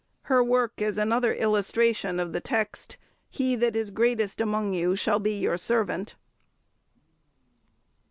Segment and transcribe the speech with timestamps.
[0.23, 2.97] Her work is another illustration of the text,
[3.29, 6.15] "He that is greatest among you, shall be your servant."